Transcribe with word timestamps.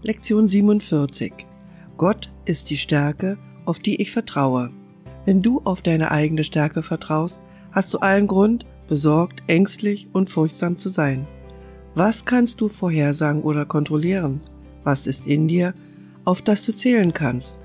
Lektion 0.00 0.46
47. 0.46 1.32
Gott 1.96 2.30
ist 2.44 2.70
die 2.70 2.76
Stärke, 2.76 3.36
auf 3.64 3.80
die 3.80 4.00
ich 4.00 4.12
vertraue. 4.12 4.70
Wenn 5.24 5.42
du 5.42 5.60
auf 5.64 5.82
deine 5.82 6.12
eigene 6.12 6.44
Stärke 6.44 6.84
vertraust, 6.84 7.42
hast 7.72 7.92
du 7.92 7.98
allen 7.98 8.28
Grund, 8.28 8.64
besorgt, 8.86 9.42
ängstlich 9.48 10.06
und 10.12 10.30
furchtsam 10.30 10.78
zu 10.78 10.90
sein. 10.90 11.26
Was 11.96 12.24
kannst 12.24 12.60
du 12.60 12.68
vorhersagen 12.68 13.42
oder 13.42 13.66
kontrollieren? 13.66 14.40
Was 14.84 15.08
ist 15.08 15.26
in 15.26 15.48
dir, 15.48 15.74
auf 16.24 16.42
das 16.42 16.64
du 16.64 16.72
zählen 16.72 17.12
kannst? 17.12 17.64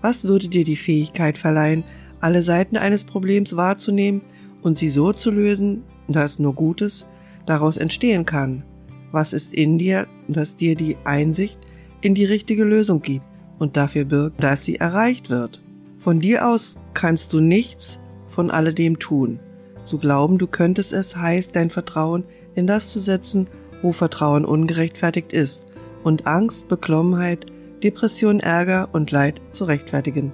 Was 0.00 0.24
würde 0.24 0.48
dir 0.48 0.64
die 0.64 0.74
Fähigkeit 0.74 1.36
verleihen, 1.36 1.84
alle 2.18 2.40
Seiten 2.40 2.78
eines 2.78 3.04
Problems 3.04 3.56
wahrzunehmen 3.56 4.22
und 4.62 4.78
sie 4.78 4.88
so 4.88 5.12
zu 5.12 5.30
lösen, 5.30 5.82
dass 6.08 6.38
nur 6.38 6.54
Gutes 6.54 7.04
daraus 7.44 7.76
entstehen 7.76 8.24
kann? 8.24 8.64
Was 9.12 9.32
ist 9.32 9.54
in 9.54 9.78
dir, 9.78 10.06
das 10.28 10.56
dir 10.56 10.74
die 10.74 10.96
Einsicht 11.04 11.58
in 12.00 12.14
die 12.14 12.24
richtige 12.24 12.64
Lösung 12.64 13.00
gibt 13.00 13.24
und 13.58 13.76
dafür 13.76 14.04
birgt, 14.04 14.42
dass 14.42 14.64
sie 14.64 14.76
erreicht 14.76 15.30
wird? 15.30 15.62
Von 15.96 16.20
dir 16.20 16.46
aus 16.46 16.78
kannst 16.94 17.32
du 17.32 17.40
nichts 17.40 17.98
von 18.26 18.50
alledem 18.50 18.98
tun. 18.98 19.40
Zu 19.84 19.98
glauben, 19.98 20.38
du 20.38 20.46
könntest 20.46 20.92
es, 20.92 21.16
heißt 21.16 21.56
dein 21.56 21.70
Vertrauen 21.70 22.24
in 22.54 22.66
das 22.66 22.92
zu 22.92 23.00
setzen, 23.00 23.48
wo 23.82 23.92
Vertrauen 23.92 24.44
ungerechtfertigt 24.44 25.32
ist 25.32 25.66
und 26.04 26.26
Angst, 26.26 26.68
Beklommenheit, 26.68 27.46
Depression, 27.82 28.40
Ärger 28.40 28.90
und 28.92 29.10
Leid 29.10 29.40
zu 29.52 29.64
rechtfertigen. 29.64 30.32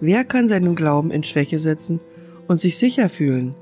Wer 0.00 0.24
kann 0.24 0.48
seinen 0.48 0.74
Glauben 0.74 1.10
in 1.10 1.24
Schwäche 1.24 1.58
setzen 1.58 2.00
und 2.48 2.60
sich 2.60 2.76
sicher 2.76 3.08
fühlen? 3.08 3.54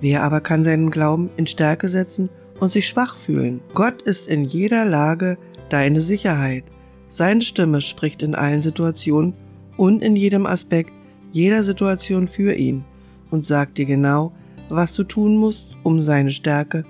Wer 0.00 0.22
aber 0.22 0.40
kann 0.40 0.62
seinen 0.62 0.90
Glauben 0.90 1.30
in 1.36 1.46
Stärke 1.46 1.88
setzen 1.88 2.30
und 2.60 2.70
sich 2.70 2.86
schwach 2.86 3.16
fühlen? 3.16 3.60
Gott 3.74 4.02
ist 4.02 4.28
in 4.28 4.44
jeder 4.44 4.84
Lage 4.84 5.38
deine 5.70 6.00
Sicherheit. 6.00 6.64
Seine 7.08 7.42
Stimme 7.42 7.80
spricht 7.80 8.22
in 8.22 8.34
allen 8.34 8.62
Situationen 8.62 9.34
und 9.76 10.02
in 10.02 10.14
jedem 10.14 10.46
Aspekt 10.46 10.92
jeder 11.32 11.62
Situation 11.62 12.28
für 12.28 12.54
ihn 12.54 12.84
und 13.30 13.46
sagt 13.46 13.78
dir 13.78 13.86
genau, 13.86 14.32
was 14.68 14.94
du 14.94 15.04
tun 15.04 15.36
musst, 15.36 15.76
um 15.82 16.00
seine 16.00 16.30
Stärke 16.30 16.84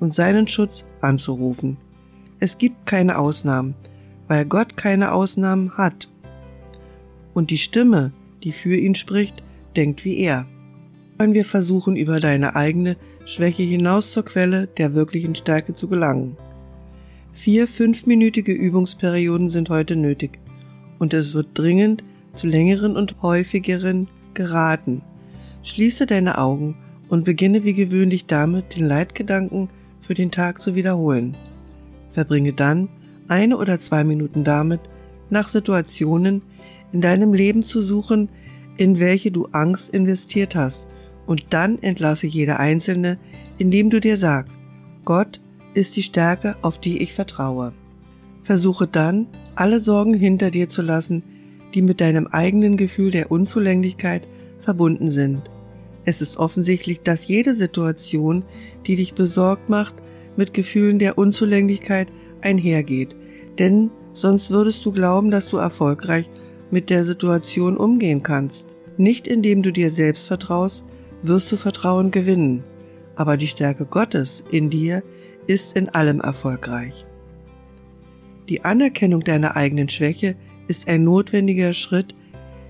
und 0.00 0.14
seinen 0.14 0.48
Schutz 0.48 0.86
anzurufen. 1.00 1.76
Es 2.38 2.58
gibt 2.58 2.86
keine 2.86 3.18
Ausnahmen, 3.18 3.74
weil 4.28 4.44
Gott 4.44 4.76
keine 4.76 5.12
Ausnahmen 5.12 5.76
hat. 5.76 6.10
Und 7.34 7.50
die 7.50 7.58
Stimme, 7.58 8.12
die 8.42 8.52
für 8.52 8.76
ihn 8.76 8.94
spricht, 8.94 9.42
denkt 9.76 10.04
wie 10.04 10.18
er. 10.18 10.46
Wollen 11.18 11.32
wir 11.32 11.46
versuchen, 11.46 11.96
über 11.96 12.20
deine 12.20 12.56
eigene 12.56 12.96
Schwäche 13.24 13.62
hinaus 13.62 14.12
zur 14.12 14.24
Quelle 14.24 14.66
der 14.66 14.94
wirklichen 14.94 15.34
Stärke 15.34 15.72
zu 15.72 15.88
gelangen. 15.88 16.36
Vier 17.32 17.66
fünfminütige 17.66 18.52
Übungsperioden 18.52 19.50
sind 19.50 19.70
heute 19.70 19.96
nötig 19.96 20.38
und 20.98 21.14
es 21.14 21.34
wird 21.34 21.48
dringend 21.54 22.04
zu 22.32 22.46
längeren 22.46 22.96
und 22.96 23.22
häufigeren 23.22 24.08
geraten. 24.34 25.02
Schließe 25.62 26.06
deine 26.06 26.38
Augen 26.38 26.76
und 27.08 27.24
beginne 27.24 27.64
wie 27.64 27.74
gewöhnlich 27.74 28.26
damit, 28.26 28.76
den 28.76 28.86
Leitgedanken 28.86 29.70
für 30.00 30.14
den 30.14 30.30
Tag 30.30 30.60
zu 30.60 30.74
wiederholen. 30.74 31.36
Verbringe 32.12 32.52
dann 32.52 32.88
eine 33.28 33.56
oder 33.56 33.78
zwei 33.78 34.04
Minuten 34.04 34.44
damit, 34.44 34.80
nach 35.30 35.48
Situationen 35.48 36.42
in 36.92 37.00
deinem 37.00 37.32
Leben 37.32 37.62
zu 37.62 37.82
suchen, 37.82 38.28
in 38.76 39.00
welche 39.00 39.30
du 39.30 39.46
Angst 39.52 39.90
investiert 39.90 40.54
hast, 40.54 40.86
und 41.26 41.46
dann 41.50 41.82
entlasse 41.82 42.26
jede 42.26 42.58
einzelne, 42.58 43.18
indem 43.58 43.90
du 43.90 44.00
dir 44.00 44.16
sagst, 44.16 44.62
Gott 45.04 45.40
ist 45.74 45.96
die 45.96 46.02
Stärke, 46.02 46.56
auf 46.62 46.78
die 46.78 46.98
ich 46.98 47.12
vertraue. 47.12 47.72
Versuche 48.42 48.86
dann, 48.86 49.26
alle 49.54 49.80
Sorgen 49.80 50.14
hinter 50.14 50.50
dir 50.50 50.68
zu 50.68 50.82
lassen, 50.82 51.22
die 51.74 51.82
mit 51.82 52.00
deinem 52.00 52.26
eigenen 52.26 52.76
Gefühl 52.76 53.10
der 53.10 53.30
Unzulänglichkeit 53.30 54.28
verbunden 54.60 55.10
sind. 55.10 55.50
Es 56.04 56.22
ist 56.22 56.36
offensichtlich, 56.36 57.00
dass 57.00 57.26
jede 57.26 57.54
Situation, 57.54 58.44
die 58.86 58.96
dich 58.96 59.14
besorgt 59.14 59.68
macht, 59.68 59.96
mit 60.36 60.54
Gefühlen 60.54 60.98
der 60.98 61.18
Unzulänglichkeit 61.18 62.08
einhergeht, 62.40 63.16
denn 63.58 63.90
sonst 64.14 64.50
würdest 64.50 64.86
du 64.86 64.92
glauben, 64.92 65.30
dass 65.30 65.48
du 65.48 65.56
erfolgreich 65.56 66.30
mit 66.70 66.90
der 66.90 67.04
Situation 67.04 67.76
umgehen 67.76 68.22
kannst. 68.22 68.66
Nicht 68.96 69.26
indem 69.26 69.62
du 69.62 69.72
dir 69.72 69.90
selbst 69.90 70.26
vertraust, 70.26 70.84
wirst 71.28 71.50
du 71.52 71.56
Vertrauen 71.56 72.10
gewinnen, 72.10 72.64
aber 73.14 73.36
die 73.36 73.46
Stärke 73.46 73.86
Gottes 73.86 74.44
in 74.50 74.70
dir 74.70 75.02
ist 75.46 75.76
in 75.76 75.88
allem 75.88 76.20
erfolgreich. 76.20 77.06
Die 78.48 78.64
Anerkennung 78.64 79.22
deiner 79.22 79.56
eigenen 79.56 79.88
Schwäche 79.88 80.36
ist 80.68 80.88
ein 80.88 81.04
notwendiger 81.04 81.72
Schritt 81.72 82.14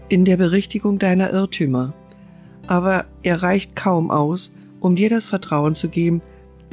in 0.08 0.24
der 0.24 0.36
Berichtigung 0.36 0.98
deiner 0.98 1.32
Irrtümer 1.32 1.94
aber 2.66 3.06
er 3.22 3.42
reicht 3.42 3.76
kaum 3.76 4.10
aus, 4.10 4.52
um 4.80 4.96
dir 4.96 5.08
das 5.08 5.26
Vertrauen 5.26 5.74
zu 5.74 5.88
geben, 5.88 6.22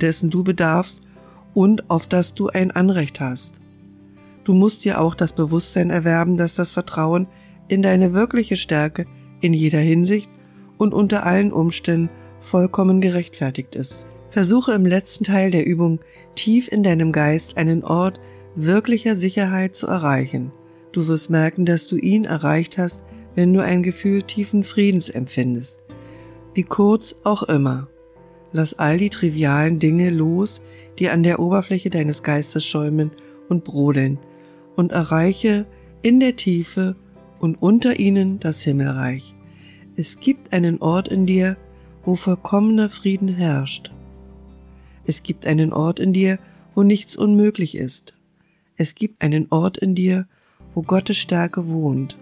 dessen 0.01 0.29
du 0.29 0.43
bedarfst 0.43 1.01
und 1.53 1.89
auf 1.89 2.07
das 2.07 2.33
du 2.33 2.49
ein 2.49 2.71
Anrecht 2.71 3.19
hast. 3.19 3.59
Du 4.43 4.53
musst 4.53 4.85
dir 4.85 4.99
auch 4.99 5.15
das 5.15 5.33
Bewusstsein 5.33 5.89
erwerben, 5.89 6.35
dass 6.35 6.55
das 6.55 6.71
Vertrauen 6.71 7.27
in 7.67 7.81
deine 7.81 8.13
wirkliche 8.13 8.55
Stärke 8.55 9.05
in 9.39 9.53
jeder 9.53 9.79
Hinsicht 9.79 10.29
und 10.83 10.93
unter 10.93 11.25
allen 11.25 11.51
Umständen 11.51 12.09
vollkommen 12.39 13.01
gerechtfertigt 13.01 13.75
ist. 13.75 14.05
Versuche 14.29 14.73
im 14.73 14.85
letzten 14.85 15.23
Teil 15.23 15.49
der 15.49 15.65
Übung 15.65 15.99
tief 16.35 16.71
in 16.71 16.83
deinem 16.83 17.11
Geist 17.11 17.57
einen 17.57 17.83
Ort 17.83 18.19
wirklicher 18.55 19.15
Sicherheit 19.15 19.75
zu 19.75 19.87
erreichen. 19.87 20.51
Du 20.91 21.07
wirst 21.07 21.29
merken, 21.29 21.65
dass 21.65 21.87
du 21.87 21.97
ihn 21.97 22.25
erreicht 22.25 22.77
hast, 22.77 23.03
wenn 23.33 23.53
du 23.53 23.63
ein 23.63 23.81
Gefühl 23.81 24.21
tiefen 24.21 24.63
Friedens 24.63 25.09
empfindest 25.09 25.83
wie 26.53 26.63
kurz 26.63 27.15
auch 27.23 27.43
immer. 27.43 27.87
Lass 28.51 28.77
all 28.77 28.97
die 28.97 29.09
trivialen 29.09 29.79
Dinge 29.79 30.09
los, 30.09 30.61
die 30.99 31.09
an 31.09 31.23
der 31.23 31.39
Oberfläche 31.39 31.89
deines 31.89 32.21
Geistes 32.23 32.65
schäumen 32.65 33.11
und 33.49 33.63
brodeln, 33.63 34.19
und 34.75 34.91
erreiche 34.91 35.65
in 36.01 36.19
der 36.19 36.35
Tiefe 36.35 36.95
und 37.39 37.61
unter 37.61 37.99
ihnen 37.99 38.39
das 38.39 38.61
Himmelreich. 38.61 39.35
Es 39.95 40.19
gibt 40.19 40.53
einen 40.53 40.81
Ort 40.81 41.07
in 41.07 41.25
dir, 41.25 41.57
wo 42.03 42.15
vollkommener 42.15 42.89
Frieden 42.89 43.29
herrscht. 43.29 43.91
Es 45.05 45.23
gibt 45.23 45.45
einen 45.45 45.73
Ort 45.73 45.99
in 45.99 46.13
dir, 46.13 46.39
wo 46.75 46.83
nichts 46.83 47.15
unmöglich 47.15 47.75
ist. 47.75 48.13
Es 48.75 48.95
gibt 48.95 49.21
einen 49.21 49.47
Ort 49.51 49.77
in 49.77 49.95
dir, 49.95 50.27
wo 50.73 50.81
Gottes 50.81 51.17
Stärke 51.17 51.67
wohnt. 51.67 52.17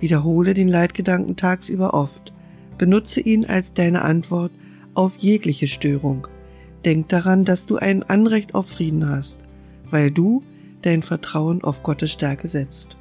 Wiederhole 0.00 0.54
den 0.54 0.68
Leitgedanken 0.68 1.36
tagsüber 1.36 1.94
oft 1.94 2.34
Benutze 2.78 3.20
ihn 3.20 3.44
als 3.44 3.72
deine 3.72 4.02
Antwort 4.02 4.52
auf 4.94 5.16
jegliche 5.16 5.68
Störung. 5.68 6.26
Denk 6.84 7.08
daran, 7.08 7.44
dass 7.44 7.66
du 7.66 7.76
ein 7.76 8.02
Anrecht 8.02 8.54
auf 8.54 8.68
Frieden 8.68 9.08
hast, 9.08 9.38
weil 9.90 10.10
du 10.10 10.42
dein 10.82 11.02
Vertrauen 11.02 11.62
auf 11.62 11.82
Gottes 11.82 12.12
Stärke 12.12 12.48
setzt. 12.48 12.98